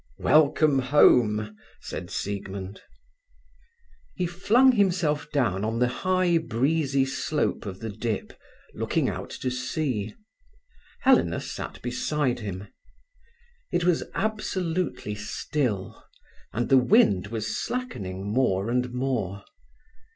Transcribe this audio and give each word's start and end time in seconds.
"Welcome 0.17 0.79
home!" 0.79 1.55
said 1.79 2.09
Siegmund. 2.09 2.81
He 4.15 4.25
flung 4.25 4.71
himself 4.71 5.29
down 5.31 5.63
on 5.63 5.77
the 5.77 5.87
high, 6.01 6.39
breezy 6.39 7.05
slope 7.05 7.67
of 7.67 7.81
the 7.81 7.91
dip, 7.91 8.33
looking 8.73 9.07
out 9.09 9.29
to 9.29 9.51
sea. 9.51 10.15
Helena 11.01 11.39
sat 11.39 11.79
beside 11.83 12.39
him. 12.39 12.67
It 13.71 13.83
was 13.83 14.03
absolutely 14.15 15.13
still, 15.13 16.03
and 16.51 16.69
the 16.69 16.79
wind 16.79 17.27
was 17.27 17.55
slackening 17.55 18.25
more 18.25 18.71
and 18.71 18.91
more. 18.91 19.43